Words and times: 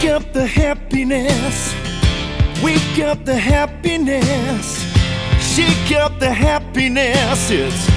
Wake 0.00 0.10
up 0.10 0.32
the 0.32 0.46
happiness. 0.46 1.74
Wake 2.62 3.00
up 3.00 3.24
the 3.24 3.36
happiness. 3.36 4.84
Shake 5.40 5.90
up 5.96 6.20
the 6.20 6.32
happiness. 6.32 7.50
It's 7.50 7.90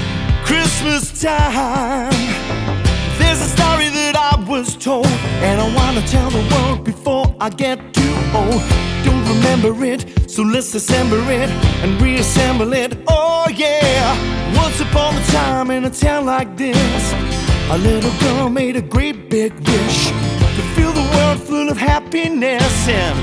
Christmas 0.44 1.22
time. 1.22 2.10
There's 3.18 3.40
a 3.40 3.48
story 3.56 3.88
that 3.90 4.16
I 4.16 4.34
was 4.50 4.74
told, 4.76 5.06
and 5.46 5.60
I 5.60 5.72
wanna 5.76 6.04
tell 6.08 6.28
the 6.30 6.42
world 6.52 6.82
before 6.82 7.36
I 7.38 7.50
get 7.50 7.78
too 7.94 8.16
old. 8.34 8.60
Don't 9.04 9.24
remember 9.36 9.72
it, 9.84 10.28
so 10.28 10.42
let's 10.42 10.74
assemble 10.74 11.22
it 11.28 11.50
and 11.84 12.02
reassemble 12.02 12.72
it. 12.72 12.98
Oh 13.06 13.46
yeah! 13.48 14.56
Once 14.56 14.80
upon 14.80 15.16
a 15.16 15.24
time 15.26 15.70
in 15.70 15.84
a 15.84 15.90
town 15.90 16.26
like 16.26 16.56
this, 16.56 17.12
a 17.70 17.78
little 17.78 18.12
girl 18.18 18.48
made 18.48 18.74
a 18.74 18.82
great 18.82 19.30
big 19.30 19.52
wish 19.68 20.31
to 20.62 20.68
fill 20.74 20.92
the 20.92 21.08
world 21.14 21.40
full 21.42 21.68
of 21.68 21.76
happiness 21.76 22.88
and 22.88 23.16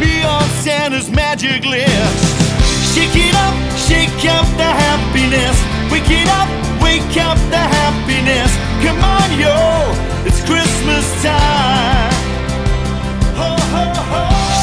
be 0.00 0.22
on 0.24 0.44
Santa's 0.64 1.10
magic 1.10 1.64
list. 1.64 2.24
Shake 2.94 3.16
it 3.16 3.34
up, 3.34 3.54
shake 3.76 4.24
up 4.36 4.46
the 4.56 4.70
happiness. 4.84 5.56
Wake 5.92 6.10
it 6.10 6.28
up, 6.40 6.48
wake 6.80 7.16
up 7.20 7.38
the 7.52 7.64
happiness. 7.80 8.50
Come 8.84 9.00
on, 9.04 9.28
yo, 9.38 9.56
it's 10.24 10.40
Christmas 10.48 11.06
time. 11.22 12.14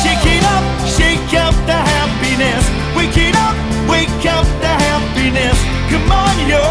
Shake 0.01 0.25
it 0.35 0.43
up, 0.55 0.65
shake 0.97 1.33
up 1.37 1.55
the 1.69 1.79
happiness. 1.95 2.63
Wake 2.97 3.17
it 3.17 3.35
up, 3.35 3.55
wake 3.89 4.25
up 4.25 4.47
the 4.63 4.73
happiness. 4.87 5.57
Come 5.91 6.11
on, 6.11 6.35
yo, 6.49 6.65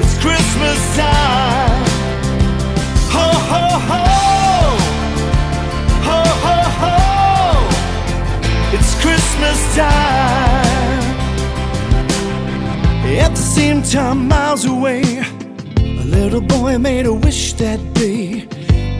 it's 0.00 0.16
Christmas 0.20 0.80
time. 0.96 1.59
Christmas 9.40 9.76
time. 9.76 11.00
At 13.18 13.30
the 13.30 13.36
same 13.36 13.82
time, 13.82 14.28
miles 14.28 14.66
away, 14.66 15.02
a 15.78 16.04
little 16.04 16.42
boy 16.42 16.76
made 16.78 17.06
a 17.06 17.12
wish 17.14 17.54
that 17.54 17.80
day 17.94 18.46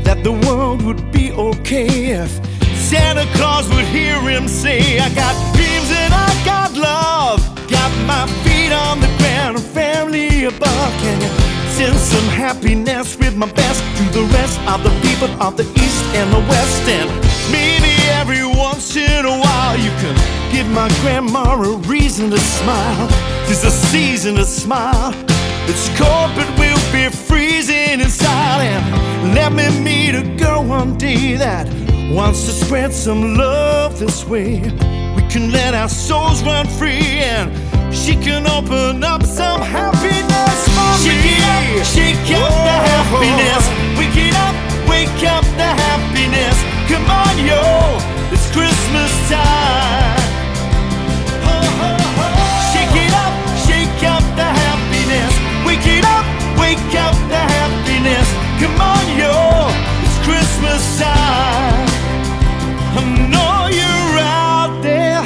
that 0.05 0.25
the 0.25 0.33
world 0.33 0.83
would 0.83 1.13
be 1.13 1.31
okay 1.33 2.13
if 2.13 2.31
Santa 2.75 3.27
Claus 3.37 3.69
would 3.69 3.85
hear 3.85 4.19
him 4.21 4.49
say, 4.49 4.99
I 4.99 5.11
got 5.15 5.35
dreams 5.55 5.91
and 5.93 6.15
I 6.15 6.31
got 6.45 6.73
love, 6.75 7.41
got 7.69 7.93
my 8.07 8.27
feet 8.43 8.73
on 8.73 9.01
the 9.01 9.11
ground 9.19 9.59
and 9.59 9.67
family 9.67 10.45
above. 10.45 10.93
Can 11.03 11.21
you 11.21 11.29
send 11.77 11.99
some 11.99 12.29
happiness 12.45 13.19
with 13.19 13.37
my 13.37 13.51
best 13.53 13.83
to 13.99 14.05
the 14.19 14.25
rest 14.33 14.59
of 14.61 14.83
the 14.85 14.95
people 15.07 15.31
of 15.43 15.59
the 15.59 15.65
East 15.65 16.05
and 16.17 16.33
the 16.33 16.41
West? 16.49 16.89
And 16.89 17.30
maybe 17.51 17.93
every 18.21 18.45
once 18.45 18.97
in 18.97 19.25
a 19.25 19.37
while 19.45 19.77
you 19.77 19.91
can 20.03 20.15
give 20.53 20.69
my 20.71 20.89
grandma 21.01 21.55
a 21.55 21.77
reason 21.89 22.31
to 22.31 22.39
smile. 22.39 23.09
Tis 23.47 23.65
a 23.65 23.71
season 23.71 24.37
to 24.37 24.45
smile. 24.45 25.15
It's 25.69 25.89
cold, 25.99 26.31
but 26.35 26.49
we'll 26.59 26.87
be 26.93 27.09
freezing 27.09 28.01
inside. 28.01 28.63
And 28.63 29.35
let 29.35 29.53
me 29.53 29.69
meet 29.81 30.15
a 30.15 30.23
girl 30.37 30.65
one 30.65 30.99
day 30.99 31.37
that 31.37 31.67
wants 32.13 32.45
to 32.47 32.53
spread 32.53 32.93
some 32.93 33.35
love 33.35 33.99
this 33.99 34.27
way. 34.27 34.61
We 35.17 35.23
can 35.29 35.53
let 35.53 35.75
our 35.75 35.89
souls 35.89 36.43
run 36.43 36.67
free 36.67 37.21
and 37.35 37.51
she 37.95 38.15
can 38.15 38.47
open 38.47 39.05
up 39.05 39.23
some 39.23 39.61
happiness 39.61 40.59
for 40.75 40.93
me. 41.03 41.07
Shake 41.07 41.27
it 41.35 41.43
up, 41.55 41.87
shake 41.87 42.31
up 42.39 42.51
the 42.67 42.77
oh, 42.77 42.91
happiness. 42.91 43.65
Oh. 43.67 43.99
Wake 43.99 44.17
it 44.17 44.35
up, 44.35 44.55
wake 44.89 45.23
up 45.29 45.45
the 45.57 45.71
happiness. 45.85 46.70
Come 46.91 47.09
on, 47.09 47.39
yo, 47.39 47.63
it's 48.35 48.51
Christmas 48.51 49.13
time. 49.31 50.19
Shake 52.73 52.97
it 53.05 53.15
up, 53.25 53.35
shake 53.67 54.03
up 54.15 54.25
the 54.35 54.49
happiness. 54.63 55.33
Wake 55.65 55.87
it 55.87 56.05
up, 56.05 56.27
wake 56.59 56.95
up 57.07 57.15
the 57.29 57.43
happiness. 57.57 58.29
Come 58.61 58.81
on, 58.81 59.05
yo, 59.23 59.71
it's 60.03 60.19
Christmas 60.27 60.83
time. 60.99 61.89
I 62.99 63.03
know 63.33 63.69
you're 63.79 64.19
out 64.19 64.83
there. 64.83 65.23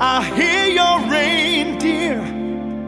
I 0.00 0.22
hear 0.38 0.66
your 0.80 0.96
reindeer. 1.10 2.20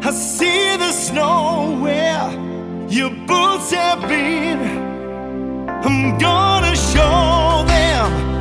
I 0.03 0.12
see 0.12 0.77
the 0.77 0.93
snow 0.93 1.77
where 1.83 2.31
your 2.89 3.11
boots 3.27 3.72
have 3.72 4.03
been. 4.09 4.61
I'm 5.84 6.16
gonna 6.19 6.77
show 6.77 7.35
them 7.97 8.35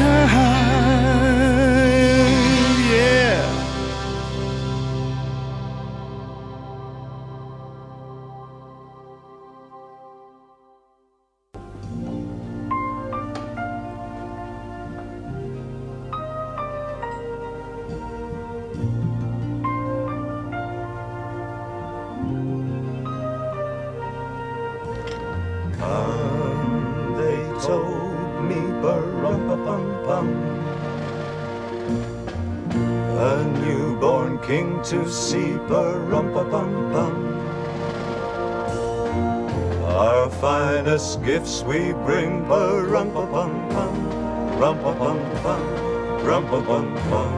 Christmas 0.00 0.49
finest 41.00 41.24
gifts 41.24 41.62
we 41.62 41.92
bring, 42.04 42.46
rum 42.46 43.10
bum 43.12 43.30
bum 43.32 43.52
rum 44.58 44.78
bum 44.82 44.98
bum 45.42 45.62
rum 46.24 46.44
bum 46.50 46.66
bum 46.66 47.30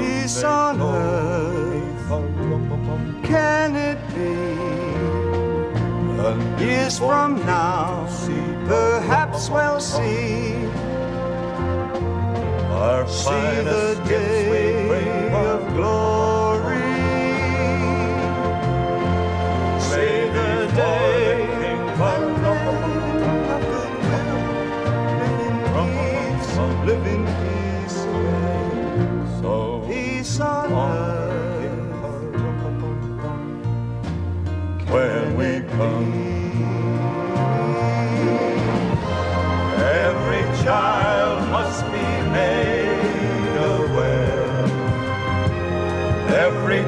Peace 0.00 0.44
on 0.44 0.80
earth, 0.80 2.08
can 3.24 3.74
it 3.74 3.98
be? 4.14 4.54
Years 6.64 6.98
from 6.98 7.44
now, 7.44 8.06
perhaps 8.66 9.50
we'll 9.50 9.80
see. 9.80 10.54
Our 12.70 13.06
See 13.08 13.24
the 13.24 13.30
finest 13.30 14.08
gifts 14.08 14.50
we 14.50 14.62
day 14.88 15.32
of 15.34 15.74
glory. 15.74 16.03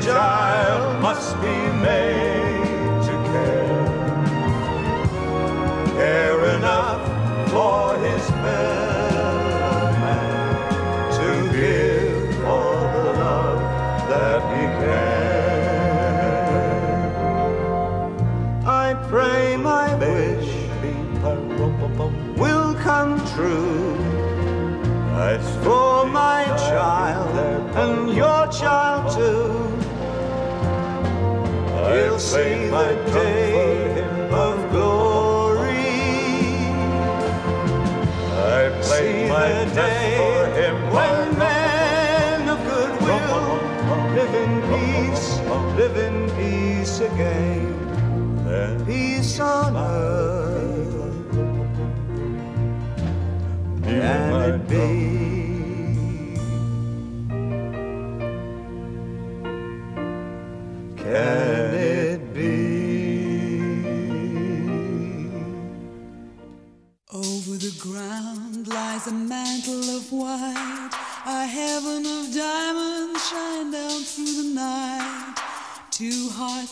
child 0.01 1.01
must 1.03 1.41
be 1.41 1.57
made. 1.81 2.06
again, 47.01 48.85
peace 48.87 49.41
on 49.41 49.77
earth. 49.77 50.36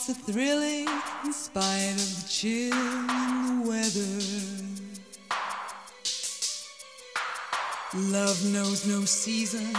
so 0.07 0.13
thrilling 0.13 0.87
in 1.25 1.33
spite 1.33 1.95
of 1.95 2.23
the 2.23 2.29
chill 2.29 2.75
and 2.75 3.65
the 3.65 3.71
weather. 3.71 4.21
Love 8.13 8.45
knows 8.53 8.87
no 8.87 9.07
season, 9.07 9.73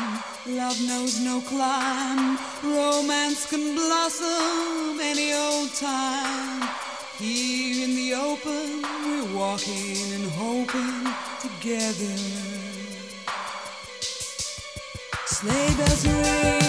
love 0.47 0.81
knows 0.81 1.19
no 1.21 1.41
climb. 1.41 2.39
Romance 2.63 3.47
can 3.47 3.75
blossom 3.75 4.99
any 4.99 5.31
old 5.31 5.71
time. 5.75 6.69
Here 7.19 7.85
in 7.85 7.95
the 7.95 8.15
open, 8.15 8.81
we're 9.05 9.37
walking 9.37 10.11
and 10.15 10.25
hoping 10.31 11.05
together. 11.39 12.17
Sleigh 15.27 15.75
bells 15.77 16.07
ring. 16.07 16.64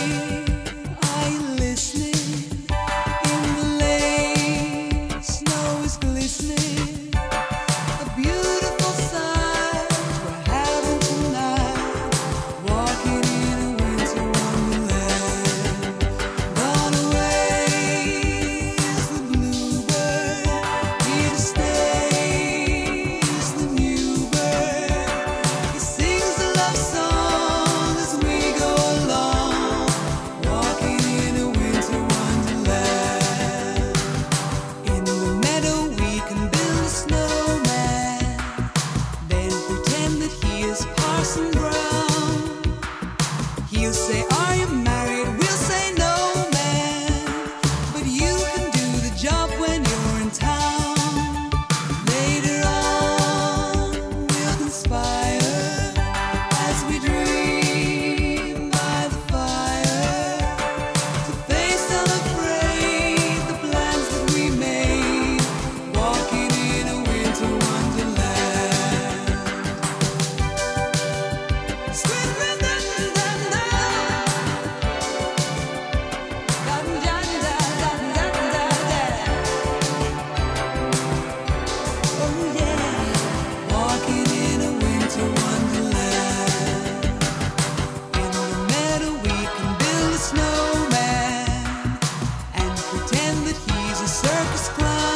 pretend 93.27 93.47
that 93.47 93.73
he's 93.73 94.01
a 94.01 94.09
circus 94.09 94.69
clown. 94.69 95.16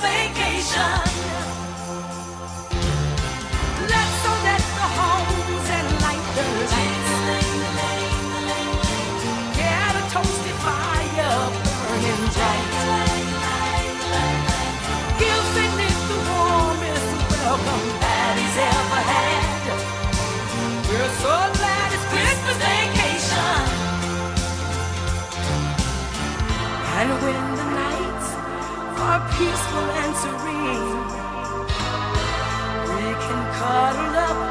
Vacation. 0.00 1.07
Are 29.08 29.24
peaceful 29.38 29.88
and 30.02 30.14
serene, 30.22 31.00
we 32.92 33.04
can 33.24 33.40
cuddle 33.58 34.16
up 34.16 34.47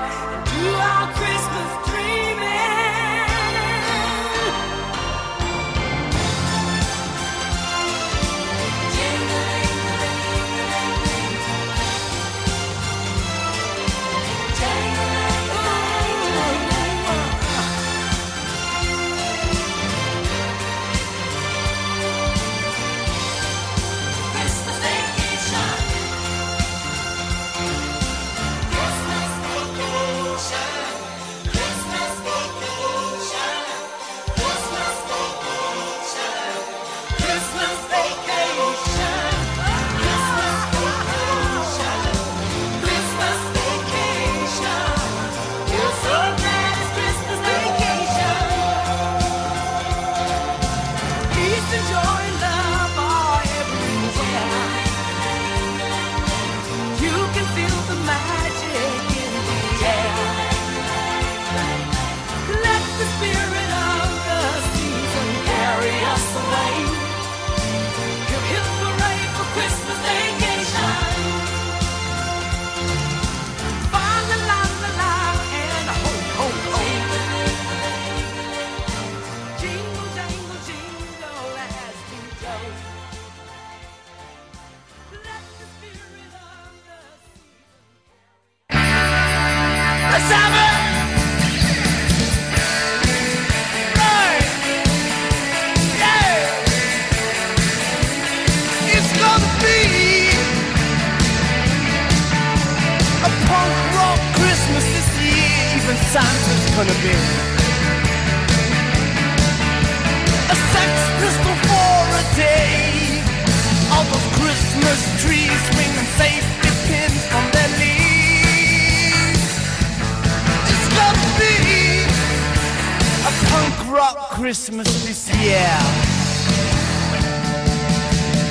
Christmas 124.48 124.88
this 125.04 125.28
year. 125.44 125.68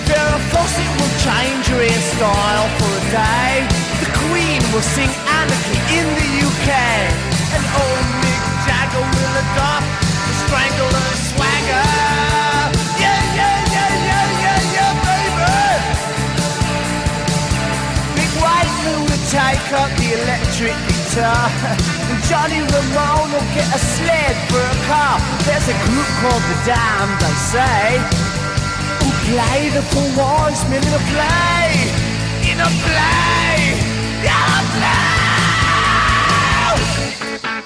Farrah 0.05 0.43
Fawcett 0.53 0.93
will 1.01 1.15
change 1.25 1.65
her 1.73 1.81
hairstyle 1.81 2.69
for 2.77 2.93
a 3.01 3.05
day. 3.09 3.65
The 4.05 4.11
Queen 4.29 4.61
will 4.77 4.85
sing 4.85 5.09
Anarchy 5.41 5.79
in 5.97 6.07
the 6.21 6.29
UK. 6.45 6.69
And 7.49 7.65
old 7.81 8.09
Mick 8.21 8.45
Jagger 8.69 9.09
will 9.09 9.35
adopt 9.41 9.89
the 10.29 10.35
strangler 10.45 11.09
swagger. 11.33 11.89
Yeah, 13.01 13.17
yeah, 13.41 13.57
yeah, 13.73 13.93
yeah, 14.09 14.45
yeah, 14.45 14.77
yeah, 14.77 15.01
baby. 15.09 15.57
Big 18.21 18.33
Whiteman 18.45 19.01
will 19.09 19.25
take 19.33 19.67
up 19.81 19.89
the 19.97 20.09
electric 20.13 20.77
guitar. 20.93 21.97
Johnny 22.29 22.59
Ramone 22.59 23.31
will 23.31 23.47
get 23.55 23.71
a 23.71 23.79
sled 23.79 24.35
for 24.51 24.59
a 24.59 24.77
car. 24.91 25.15
There's 25.47 25.63
a 25.69 25.75
group 25.87 26.09
called 26.19 26.43
The 26.51 26.59
Damned, 26.67 27.21
they 27.23 27.37
say. 27.39 28.03
Who 28.99 29.15
play 29.31 29.71
the 29.71 29.87
four 29.95 30.11
wise 30.19 30.59
men 30.69 30.83
in 30.83 30.91
a 30.91 30.99
play. 31.15 31.87
In 32.51 32.59
a 32.59 32.67
play. 32.83 33.79
Yeah, 34.27 34.59
a 34.59 34.61
play. 34.75 35.07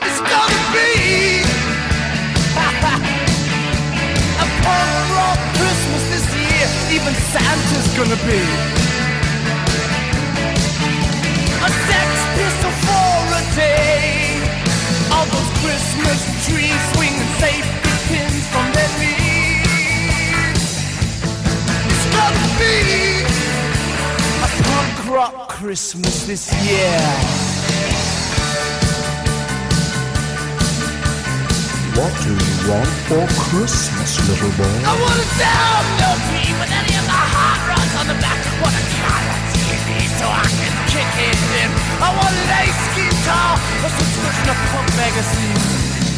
It's 0.05 0.21
gonna 0.21 0.62
be 0.76 1.40
a 4.45 4.47
punk 4.61 4.93
rock 5.17 5.40
Christmas 5.57 6.05
this 6.12 6.29
year. 6.37 6.69
Even 6.93 7.17
Santa's 7.33 7.88
gonna 7.97 8.21
be. 8.29 8.45
Christmas 15.62 16.21
trees 16.49 16.81
swinging 16.95 17.29
safety 17.37 17.93
pins 18.09 18.47
from 18.49 18.67
their 18.73 18.88
leaves. 18.97 20.64
It's 21.85 22.07
gonna 22.17 22.49
be 22.57 23.29
a 24.40 24.49
punk 24.64 24.97
rock 25.12 25.49
Christmas 25.49 26.25
this 26.25 26.49
year. 26.64 27.00
What 31.93 32.12
do 32.25 32.33
you 32.33 32.57
want 32.64 32.88
for 33.05 33.29
Christmas, 33.52 34.17
little 34.29 34.52
boy? 34.57 34.64
I 34.64 34.97
want 34.97 35.21
a 35.21 35.29
down 35.37 35.85
milky 36.00 36.57
with 36.57 36.73
any 36.73 36.95
of 36.97 37.05
the 37.05 37.21
hot 37.37 37.61
rods 37.69 37.95
on 38.00 38.07
the 38.09 38.17
back. 38.17 38.40
Want 38.64 38.73
a 38.73 38.85
color 38.97 39.38
TV 39.52 40.09
so 40.17 40.25
I 40.25 40.49
can 40.49 40.73
kick 40.88 41.12
it 41.21 41.37
in. 41.61 41.71
I 42.00 42.09
want 42.17 42.33
an 42.33 42.49
ace 42.64 43.00
guitar, 43.31 43.55
a 43.55 43.89
subscription 43.95 44.45
to 44.51 44.55
punk 44.75 44.89
magazine. 44.99 45.63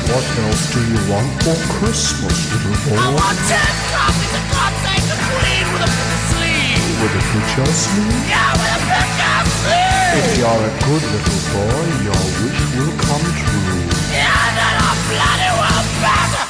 What 0.08 0.24
else 0.48 0.64
do 0.72 0.80
you 0.80 1.00
want 1.12 1.28
for 1.44 1.56
Christmas, 1.76 2.36
little 2.52 2.76
boy? 2.88 2.96
I 2.96 3.08
want 3.12 3.38
ten 3.48 3.72
copies 3.92 4.32
of 4.32 4.44
God 4.48 4.72
Save 4.80 5.04
the 5.12 5.18
Queen 5.28 5.66
with 5.72 5.84
a 5.84 5.90
sleeve. 6.32 6.80
With 7.04 7.20
a 7.20 7.24
picture 7.32 7.68
sleeve? 7.68 8.24
Yeah, 8.28 8.56
with 8.56 8.76
a 8.76 8.82
picture 8.88 9.44
sleeve. 9.60 10.20
If 10.20 10.28
you're 10.40 10.62
a 10.68 10.72
good 10.88 11.04
little 11.12 11.40
boy, 11.52 11.84
your 12.08 12.22
wish 12.40 12.60
will 12.76 12.94
come 12.96 13.26
true. 13.44 13.84
Yeah, 14.12 14.40
then 14.56 14.74
I 14.80 14.92
bloody 15.12 15.50
well 15.60 15.84
better. 16.00 16.44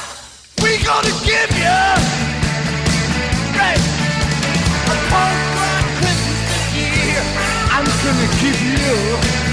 We 0.63 0.71
gonna 0.79 1.15
give 1.27 1.51
you 1.59 1.79
right 3.59 3.83
a 4.87 4.95
punk 5.11 5.39
rock 5.59 5.85
Christmas 5.99 6.39
this 6.47 6.65
year. 6.79 7.19
I'm 7.75 7.87
gonna 8.03 8.29
give 8.39 8.59
you 8.63 9.52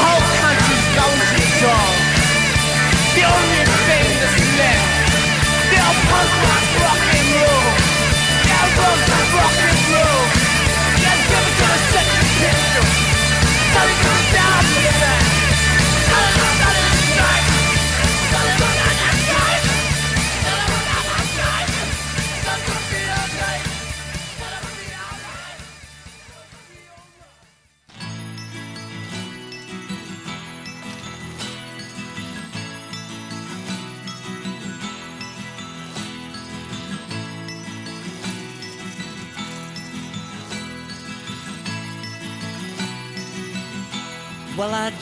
Whole 0.00 0.24
country's 0.40 0.88
going 0.96 1.20
to. 1.60 1.72
The 3.16 3.24
only 3.28 3.64
thing 3.86 4.08
that's 4.20 4.40
left. 4.56 4.88
The 5.70 5.76
old 5.76 6.00
punk 6.08 6.30
rock 6.44 6.66
rock 6.80 7.02
and 7.12 7.28
roll. 7.36 7.68
Yeah, 8.48 8.64
rock 8.80 9.28
rock 9.36 9.56
and 9.68 9.80
roll. 9.92 10.24
Yeah, 11.04 11.16
give 11.28 11.44
it 11.48 11.54
to 11.60 11.66
the 11.68 11.80
Sex 11.92 12.08
Pistol. 12.40 12.86
Tell 13.72 13.88
to 13.88 14.08
the 14.08 14.24
down 14.32 14.59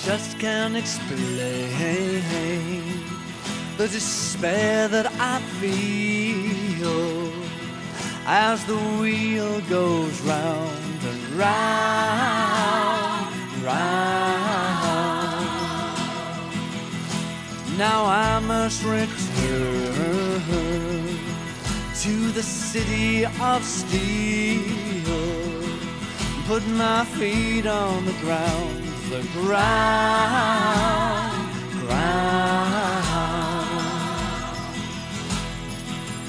just 0.08 0.38
can't 0.38 0.74
explain 0.74 1.18
the 3.76 3.86
despair 3.88 4.88
that 4.88 5.06
I 5.20 5.38
feel 5.60 7.30
as 8.24 8.64
the 8.64 8.78
wheel 8.98 9.60
goes 9.68 10.18
round 10.22 11.02
and 11.10 11.22
round, 11.44 13.26
round. 13.62 13.98
Now 17.76 18.06
I 18.06 18.40
must 18.40 18.82
return 18.84 19.12
to 22.04 22.32
the 22.32 22.42
city 22.42 23.26
of 23.26 23.62
steel 23.62 24.88
put 26.48 26.66
my 26.68 27.04
feet 27.04 27.66
on 27.66 28.06
the 28.06 28.12
ground, 28.22 28.87
the 29.08 29.22
ground, 29.32 30.52
ground. 31.80 32.28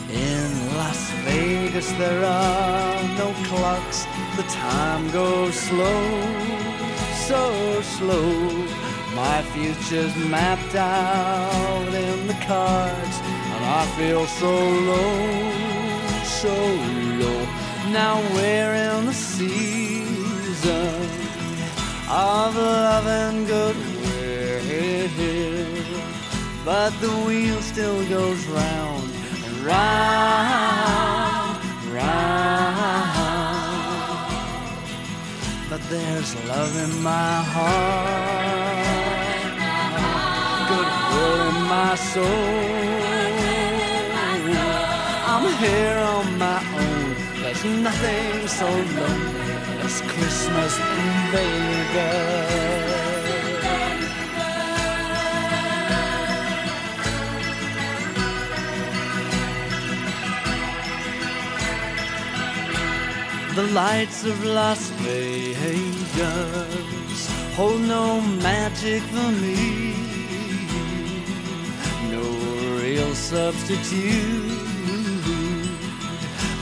In 0.10 0.50
Las 0.78 1.12
Vegas 1.26 1.92
there 1.94 2.24
are 2.24 3.04
no 3.18 3.34
clocks, 3.48 4.06
the 4.38 4.44
time 4.44 5.12
goes 5.12 5.56
slow, 5.56 6.22
so 7.28 7.82
slow. 7.82 8.32
My 9.14 9.42
future's 9.52 10.16
mapped 10.16 10.76
out 10.76 11.94
in 11.94 12.28
the 12.28 12.38
cards, 12.48 13.18
and 13.54 13.66
I 13.66 13.86
feel 13.98 14.26
so 14.26 14.54
low, 14.92 15.52
so 16.24 16.56
low. 17.24 17.42
Now 17.92 18.22
we're 18.34 18.74
in 18.74 19.08
the 19.08 19.14
season 19.14 20.99
of 22.10 22.56
love 22.56 23.06
and 23.06 23.46
goodwill, 23.46 23.84
but 26.66 26.90
the 27.02 27.12
wheel 27.28 27.62
still 27.62 28.04
goes 28.10 28.44
round 28.48 29.12
and 29.46 29.58
round, 29.60 31.64
round. 31.94 33.14
But 35.70 35.82
there's 35.90 36.34
love 36.48 36.76
in 36.84 37.04
my 37.04 37.44
heart, 37.54 38.80
goodwill 40.68 41.42
in 41.50 41.62
my 41.70 41.94
soul. 41.94 42.90
I'm 45.32 45.46
here 45.58 46.00
on 46.00 46.38
my 46.40 46.60
own. 46.74 47.16
There's 47.44 47.64
nothing 47.66 48.48
so 48.48 48.66
lonely 48.66 49.59
as 49.90 50.02
Christmas 50.02 50.74
in 50.78 51.14
Vegas. 51.32 52.50
The 63.56 63.66
lights 63.74 64.20
of 64.26 64.38
Las 64.46 64.84
Vegas 65.06 65.70
hold 67.58 67.82
no 67.82 68.22
magic 68.50 69.02
for 69.14 69.32
me, 69.44 69.94
no 72.14 72.24
real 72.82 73.14
substitute 73.16 74.60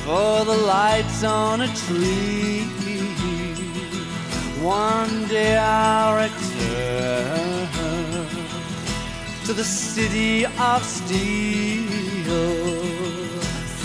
for 0.06 0.46
the 0.46 0.58
lights 0.76 1.24
on 1.24 1.62
a 1.62 1.68
tree. 1.84 2.77
One 4.62 5.28
day 5.28 5.56
I'll 5.56 6.16
return 6.16 7.68
to 9.46 9.54
the 9.54 9.64
city 9.64 10.46
of 10.46 10.84
steel 10.84 11.88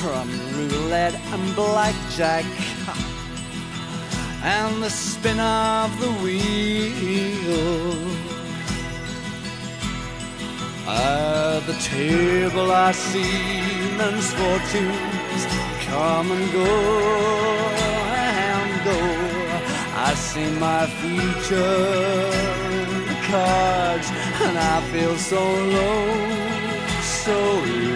from 0.01 0.31
roulette 0.57 1.15
and 1.15 1.55
blackjack 1.55 2.45
and 4.43 4.83
the 4.83 4.89
spin 4.89 5.39
of 5.39 6.01
the 6.01 6.11
wheel. 6.23 7.53
At 10.89 11.61
the 11.67 11.75
table 11.75 12.73
I 12.73 12.93
see 12.93 13.97
men's 13.99 14.33
fortunes 14.33 15.47
come 15.87 16.33
and 16.33 16.53
go 16.53 16.65
and 16.65 17.77
go. 17.77 17.82
I 20.13 20.15
see 20.15 20.51
my 20.61 20.87
future 21.01 22.29
cards 23.31 24.09
and 24.45 24.59
I 24.59 24.83
feel 24.93 25.17
so 25.17 25.43
low, 25.79 26.05
so 27.01 27.39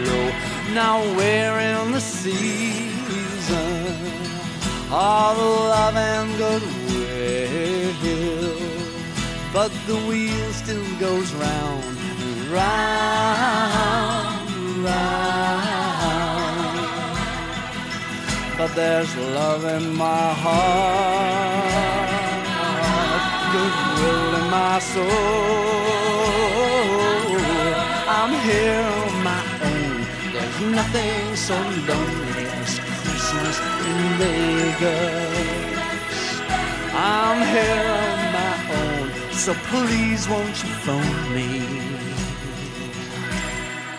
low. 0.08 0.28
Now 0.72 1.04
we're 1.18 1.58
in 1.58 1.92
the 1.92 2.00
season 2.00 2.86
of 4.90 5.36
love 5.36 5.94
and 5.94 6.38
goodwill, 6.38 7.90
but 9.52 9.70
the 9.86 9.96
wheel 10.08 10.52
still 10.54 10.88
goes 10.98 11.30
round 11.34 11.84
and 11.84 12.48
round, 12.48 14.48
round. 14.86 15.76
But 18.56 18.74
there's 18.74 19.14
love 19.16 19.66
in 19.66 19.94
my 19.94 20.32
heart, 20.32 21.65
goodwill 23.52 24.34
in 24.40 24.46
my 24.50 24.78
soul. 24.78 25.06
I'm 28.18 28.32
here 28.48 28.84
on 29.02 29.14
my 29.30 29.42
own. 29.70 30.06
There's 30.32 30.60
nothing 30.78 31.36
so 31.36 31.56
lonely 31.90 32.46
as 32.60 32.72
Christmas 32.78 33.56
in 33.90 33.98
Vegas. 34.20 35.56
I'm 36.94 37.40
here 37.54 37.86
on 38.04 38.18
my 38.38 38.54
own. 38.80 39.06
So 39.32 39.52
please 39.70 40.22
won't 40.28 40.56
you 40.62 40.70
phone 40.86 41.34
me 41.34 41.50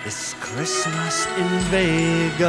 this 0.04 0.34
Christmas 0.40 1.28
in 1.38 1.50
Vegas? 1.72 2.48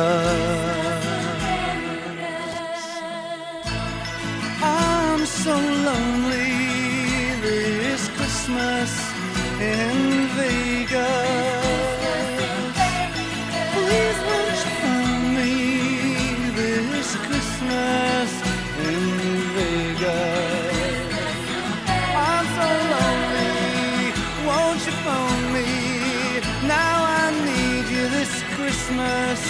I'm 4.63 5.27
so 5.27 5.55
lonely 5.55 6.78
in 9.69 10.29
Vegas. 10.37 11.67
Please 13.75 14.19
won't 14.29 14.57
me 15.39 15.55
this 16.59 17.09
Christmas 17.27 18.29
in 18.89 19.03
Vegas? 19.57 21.09
I'm 22.29 22.47
so 22.59 22.69
lonely, 22.95 23.53
won't 24.49 24.81
you 24.87 24.95
phone 25.05 25.45
me? 25.57 25.69
Now 26.67 26.97
I 27.21 27.25
need 27.49 27.85
you 27.95 28.05
this 28.17 28.33
Christmas 28.55 29.41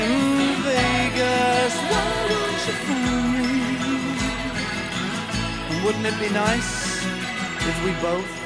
in 0.00 0.12
Vegas. 0.68 1.72
Why 1.90 2.08
don't 2.32 2.60
you 2.68 2.74
phone 2.86 3.26
me? 3.36 3.52
Wouldn't 5.84 6.06
it 6.06 6.18
be 6.20 6.30
nice 6.34 6.72
if 7.70 7.76
we 7.84 7.92
both 8.02 8.37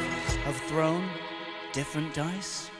different 1.74 2.14
dice? 2.14 2.70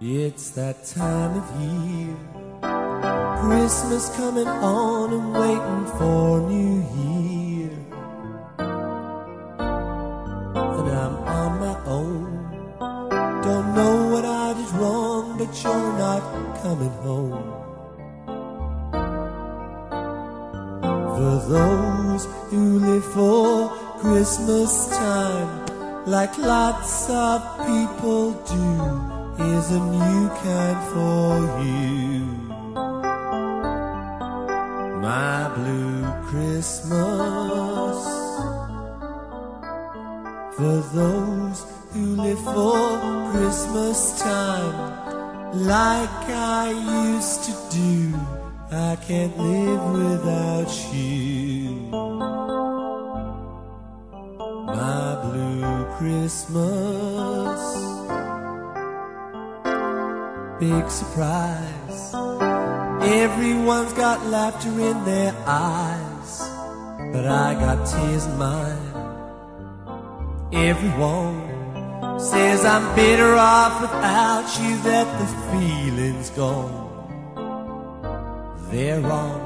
It's 0.00 0.50
that 0.50 0.84
time 0.84 1.36
of 1.42 1.46
year. 1.60 2.16
Christmas 3.40 4.14
coming 4.16 4.46
on 4.46 5.12
and 5.12 5.32
waiting 5.34 5.86
for 5.98 6.40
New 6.48 6.82
Year. 6.96 7.13
Those 21.48 22.26
who 22.50 22.78
live 22.78 23.04
for 23.12 23.70
Christmas 24.00 24.88
time, 24.88 25.66
like 26.06 26.36
lots 26.38 27.08
of 27.08 27.42
people 27.66 28.32
do, 28.32 29.42
here's 29.42 29.70
a 29.70 29.80
new 29.80 30.28
kind 30.42 30.80
for 30.92 31.30
you. 31.64 32.44
My 35.00 35.50
blue 35.54 36.02
Christmas. 36.28 37.96
For 40.56 40.76
those 40.94 41.66
who 41.92 42.14
live 42.14 42.42
for 42.44 43.00
Christmas 43.32 44.20
time, 44.20 44.76
like 45.52 46.28
I 46.28 46.70
used 47.10 47.44
to 47.44 47.52
do, 47.70 48.14
I 48.70 48.96
can't 49.06 49.36
live 49.36 49.82
without 49.92 50.70
Big 60.64 60.88
surprise. 60.88 62.14
Everyone's 63.02 63.92
got 63.92 64.24
laughter 64.24 64.70
in 64.70 65.04
their 65.04 65.34
eyes, 65.46 66.38
but 67.12 67.26
I 67.26 67.52
got 67.52 67.84
tears 67.86 68.24
in 68.24 68.38
mine. 68.38 68.92
Everyone 70.54 71.38
says 72.18 72.64
I'm 72.64 72.96
better 72.96 73.34
off 73.34 73.82
without 73.82 74.46
you, 74.62 74.78
that 74.88 75.08
the 75.20 75.28
feeling's 75.50 76.30
gone. 76.30 76.80
They're 78.70 79.02
wrong 79.02 79.42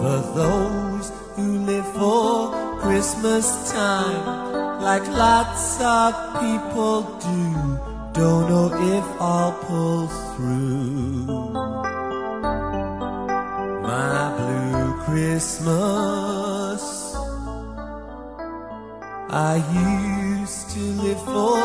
for 0.00 0.18
those 0.38 1.10
who 1.34 1.48
live 1.70 1.88
for 1.94 2.78
Christmas 2.78 3.72
time, 3.72 4.80
like 4.80 5.04
lots 5.08 5.80
of 5.80 6.14
people 6.38 7.02
do. 7.26 7.77
Don't 8.18 8.48
know 8.50 8.68
if 8.96 9.06
I'll 9.20 9.52
pull 9.62 10.08
through. 10.08 11.26
My 13.80 14.34
blue 14.36 14.92
Christmas. 15.04 16.82
I 19.30 19.62
used 20.42 20.70
to 20.70 20.80
live 21.04 21.22
for 21.22 21.60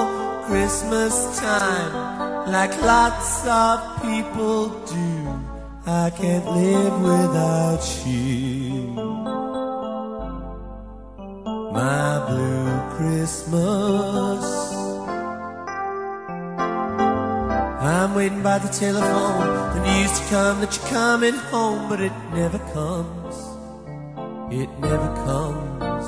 Christmas 0.46 1.16
time 1.39 2.52
like 2.52 2.80
lots 2.84 3.48
of 3.48 3.80
people 4.04 4.70
do. 4.86 5.10
I 5.88 6.12
can't 6.12 6.46
live 6.46 7.02
without 7.02 7.84
you. 8.06 8.94
My 11.74 12.24
blue 12.30 12.80
Christmas. 12.96 14.53
Waiting 18.23 18.41
by 18.41 18.57
the 18.57 18.69
telephone. 18.69 19.47
The 19.75 19.81
news 19.83 20.12
to 20.17 20.25
come 20.29 20.62
that 20.62 20.71
you're 20.77 20.88
coming 20.88 21.33
home, 21.51 21.89
but 21.89 21.99
it 21.99 22.13
never 22.33 22.59
comes. 22.77 23.36
It 24.62 24.69
never 24.79 25.09
comes. 25.27 26.07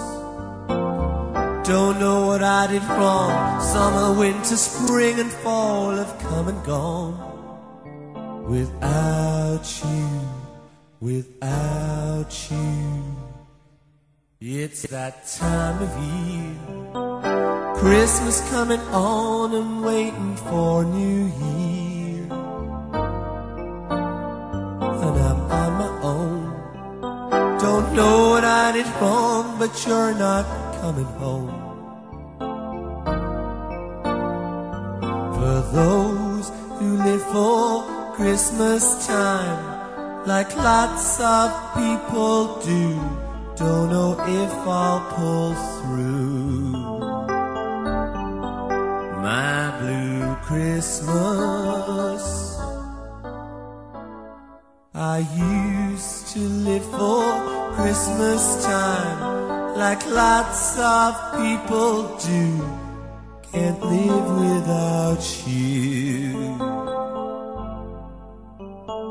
Don't 1.67 1.99
know 1.99 2.28
what 2.28 2.41
I 2.41 2.67
did 2.67 2.84
wrong. 2.84 3.62
Summer, 3.62 4.17
winter, 4.17 4.56
spring, 4.56 5.19
and 5.19 5.32
fall 5.43 5.91
have 5.91 6.17
come 6.19 6.47
and 6.47 6.63
gone. 6.63 7.15
Without 8.47 9.65
you, 9.84 10.10
without 11.01 12.32
you. 12.49 13.04
It's 14.39 14.84
that 14.84 15.28
time 15.28 15.78
of 15.86 15.91
year. 16.08 16.56
Christmas 17.82 18.38
coming 18.51 18.80
on 19.12 19.54
and 19.54 19.84
waiting 19.84 20.36
for 20.47 20.86
New 20.86 21.25
Year. 21.25 21.55
Know 28.73 28.82
what 28.82 28.88
I 28.88 29.01
wrong, 29.01 29.60
but 29.60 29.86
you're 29.86 30.13
not 30.15 30.45
coming 30.82 31.06
home. 31.21 31.54
For 35.36 35.62
those 35.71 36.49
who 36.80 36.97
live 36.97 37.23
for 37.32 37.84
Christmas 38.15 39.06
time, 39.06 40.25
like 40.25 40.56
lots 40.56 41.19
of 41.19 41.51
people 41.75 42.60
do, 42.62 42.99
don't 43.56 43.89
know 43.89 44.13
if 44.28 44.51
I'll 44.67 45.01
pull 45.12 45.54
through. 45.54 46.71
My 49.21 49.78
blue 49.80 50.36
Christmas. 50.47 52.23
I 54.95 55.19
used 55.36 56.28
to 56.34 56.39
live 56.39 56.86
for 56.86 57.55
Christmas 57.76 58.66
time 58.66 59.76
like 59.78 60.06
lots 60.08 60.80
of 60.80 61.14
people 61.36 62.18
do. 62.18 62.48
Can't 63.52 63.82
live 63.84 64.28
without 64.46 65.24
you. 65.46 66.34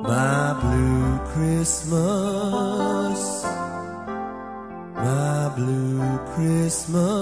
My 0.02 0.54
blue 0.62 1.18
Christmas. 1.32 3.20
My 4.94 5.52
blue 5.56 6.18
Christmas. 6.34 7.13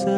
Give 0.00 0.08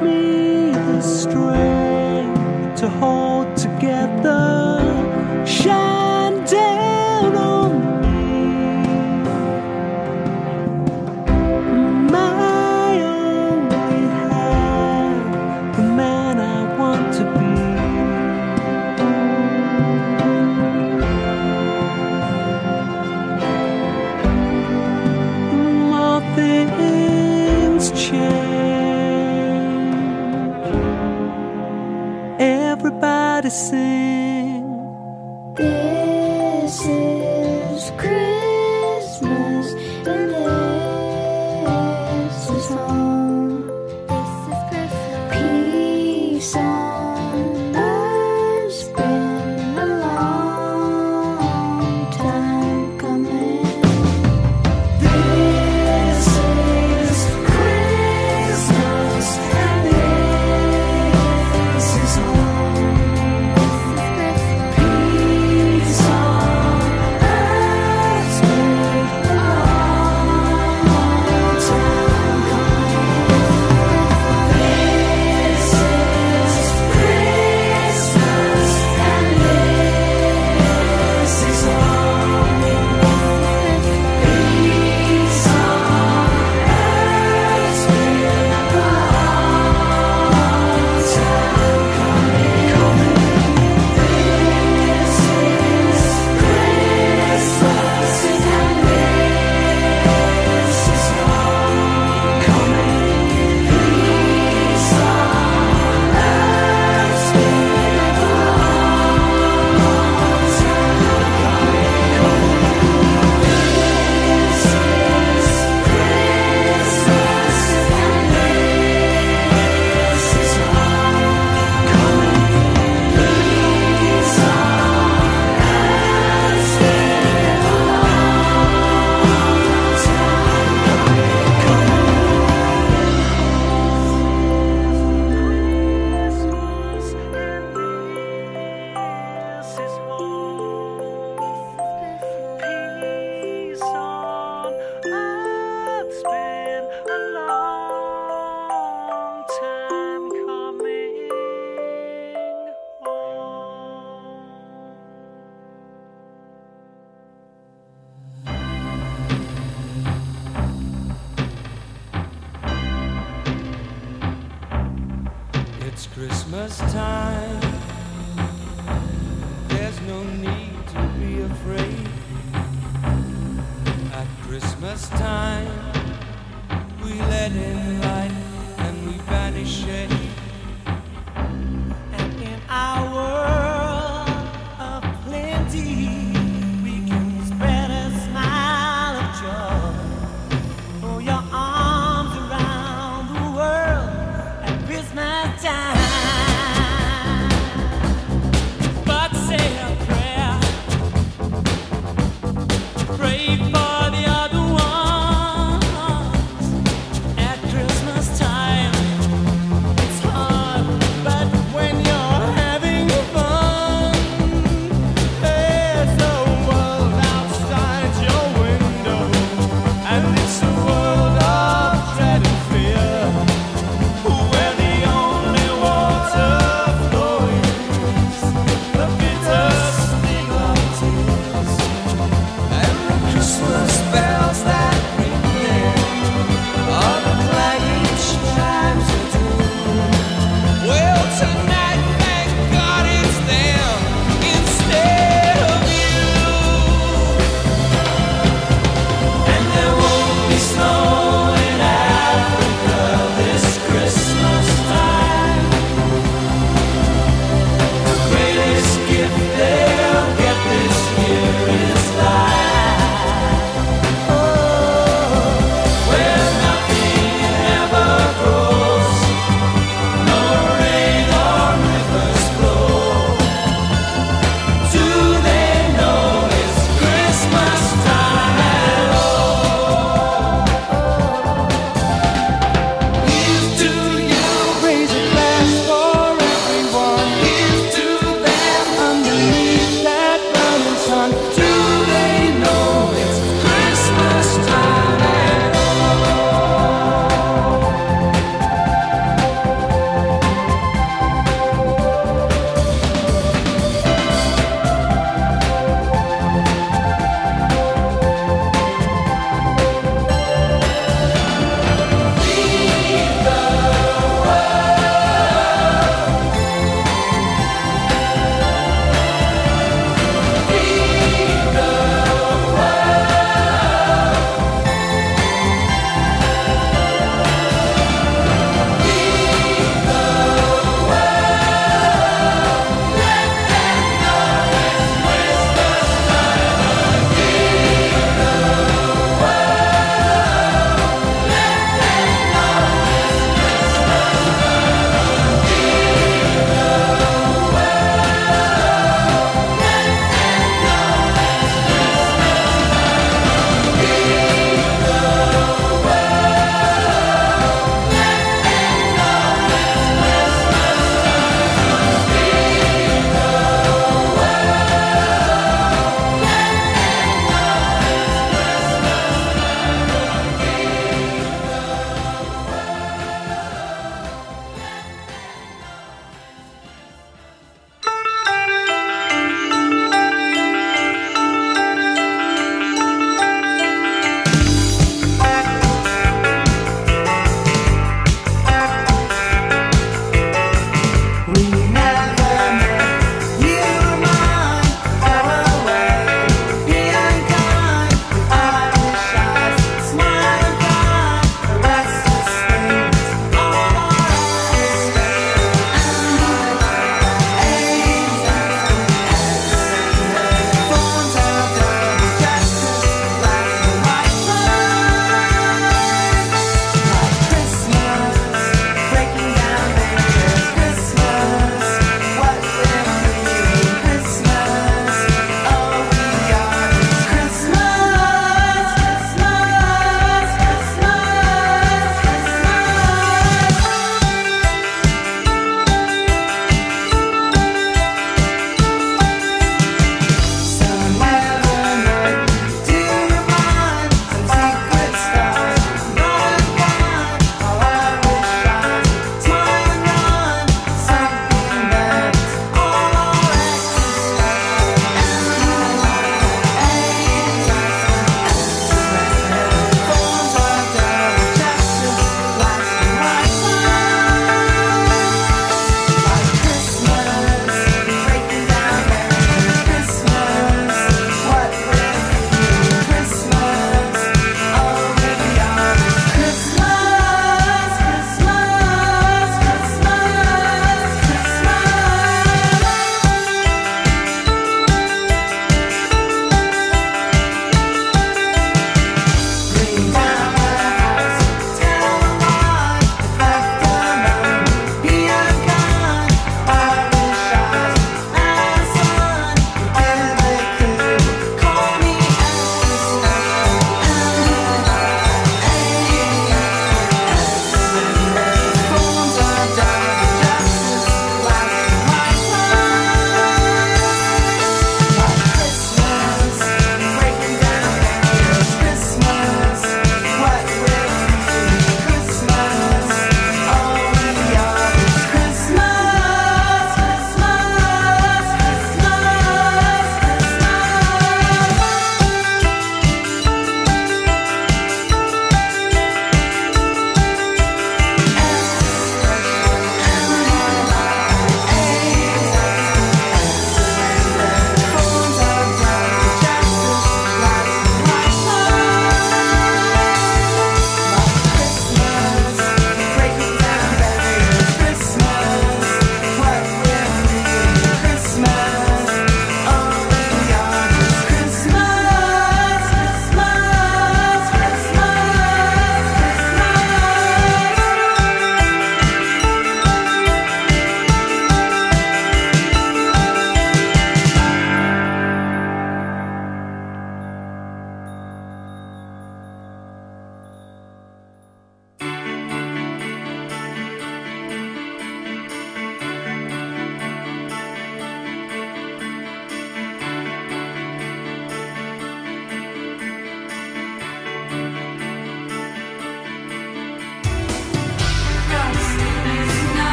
me 0.00 0.70
the 0.72 1.00
strength 1.00 2.80
to 2.80 2.88
hold 2.88 3.56
together. 3.56 4.59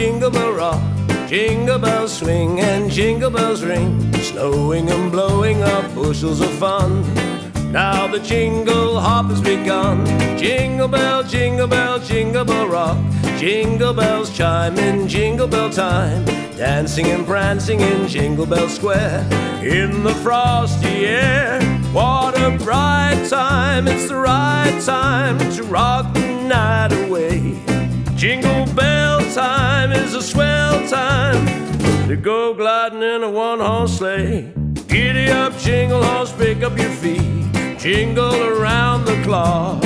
Jingle 0.00 0.30
bell, 0.30 0.52
rock. 0.54 0.82
Jingle 1.28 1.78
bells 1.78 2.16
swing 2.16 2.58
and 2.58 2.90
jingle 2.90 3.30
bells 3.30 3.62
ring, 3.62 3.92
snowing 4.14 4.88
and 4.88 5.12
blowing 5.12 5.62
up 5.62 5.94
bushels 5.94 6.40
of 6.40 6.50
fun. 6.52 7.04
Now 7.70 8.06
the 8.06 8.18
jingle 8.18 8.98
hop 8.98 9.26
has 9.26 9.42
begun. 9.42 10.06
Jingle 10.38 10.88
bell, 10.88 11.22
jingle 11.22 11.66
bell, 11.66 11.98
jingle 11.98 12.46
bell 12.46 12.66
rock. 12.66 12.96
Jingle 13.38 13.92
bells 13.92 14.34
chime 14.34 14.78
in 14.78 15.06
jingle 15.06 15.46
bell 15.46 15.68
time, 15.68 16.24
dancing 16.56 17.08
and 17.08 17.26
prancing 17.26 17.80
in 17.80 18.08
Jingle 18.08 18.46
Bell 18.46 18.70
Square 18.70 19.20
in 19.62 20.02
the 20.02 20.14
frosty 20.24 21.04
air. 21.04 21.60
What 21.92 22.40
a 22.40 22.56
bright 22.56 23.26
time! 23.28 23.86
It's 23.86 24.08
the 24.08 24.16
right 24.16 24.80
time 24.82 25.38
to 25.56 25.62
rock 25.64 26.14
the 26.14 26.32
night 26.48 26.92
away. 27.04 27.60
Jingle 28.16 28.64
bell 28.74 28.89
a 30.20 30.22
swell 30.22 30.86
time 30.86 31.46
to 32.06 32.14
go 32.14 32.52
gliding 32.52 33.02
in 33.02 33.22
a 33.22 33.30
one 33.30 33.58
horse 33.58 33.98
sleigh. 33.98 34.52
Giddy 34.86 35.30
up, 35.30 35.56
jingle 35.56 36.02
horse, 36.02 36.32
pick 36.32 36.62
up 36.62 36.76
your 36.78 36.90
feet, 36.90 37.50
jingle 37.78 38.42
around 38.42 39.06
the 39.06 39.18
clock. 39.22 39.82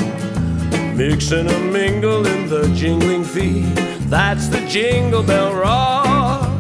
Mix 0.97 1.31
and 1.31 1.49
a 1.49 1.59
mingle 1.61 2.27
in 2.27 2.49
the 2.49 2.67
jingling 2.75 3.23
feet. 3.25 3.75
That's 4.11 4.49
the 4.49 4.61
jingle 4.67 5.23
bell 5.23 5.55
rock. 5.55 6.54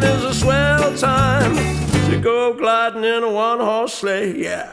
Time 0.00 0.16
is 0.16 0.24
a 0.24 0.34
swell 0.34 0.96
time 0.96 1.54
to 2.10 2.20
go 2.20 2.52
gliding 2.52 3.04
in 3.04 3.22
a 3.22 3.30
one 3.30 3.60
horse 3.60 3.94
sleigh. 3.94 4.36
Yeah. 4.36 4.68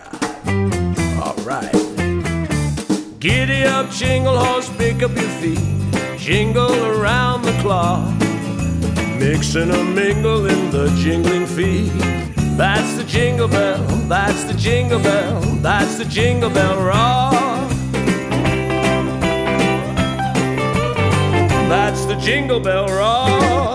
Alright. 1.20 1.72
Giddy 3.20 3.64
up, 3.64 3.90
jingle 3.90 4.38
horse, 4.38 4.70
pick 4.78 5.02
up 5.02 5.12
your 5.12 5.30
feet. 5.40 5.60
Jingle 6.18 6.74
around 6.86 7.44
the 7.44 7.54
clock. 7.62 8.10
Mix 9.18 9.56
and 9.56 9.72
a 9.72 9.84
mingle 9.84 10.46
in 10.46 10.72
the 10.72 10.88
jingling 11.02 11.46
feet. 11.46 11.92
That's 12.58 12.96
the 12.96 13.04
jingle 13.06 13.48
bell, 13.48 13.84
that's 14.08 14.44
the 14.44 14.54
jingle 14.54 15.00
bell, 15.00 15.40
that's 15.62 15.98
the 15.98 16.06
jingle 16.06 16.50
bell 16.50 16.84
rock. 16.84 17.70
That's 21.70 22.06
the 22.06 22.16
jingle 22.16 22.60
bell 22.60 22.88
rock. 22.88 23.73